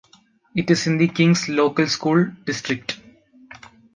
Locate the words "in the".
0.87-1.07